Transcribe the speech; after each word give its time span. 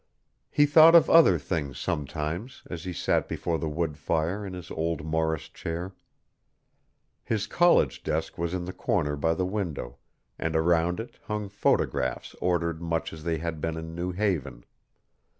He 0.49 0.65
thought 0.65 0.95
of 0.95 1.11
other 1.11 1.37
things 1.37 1.77
sometimes 1.77 2.63
as 2.71 2.85
he 2.85 2.91
sat 2.91 3.27
before 3.27 3.59
the 3.59 3.69
wood 3.69 3.99
fire 3.99 4.43
in 4.43 4.53
his 4.53 4.71
old 4.71 5.05
Morris 5.05 5.47
chair. 5.47 5.93
His 7.23 7.45
college 7.45 8.01
desk 8.01 8.35
was 8.35 8.55
in 8.55 8.65
the 8.65 8.73
corner 8.73 9.15
by 9.15 9.35
the 9.35 9.45
window, 9.45 9.97
and 10.39 10.55
around 10.55 10.99
it 10.99 11.19
hung 11.25 11.49
photographs 11.49 12.33
ordered 12.41 12.81
much 12.81 13.13
as 13.13 13.23
they 13.23 13.37
had 13.37 13.61
been 13.61 13.77
in 13.77 13.93
New 13.93 14.11
Haven. 14.11 14.65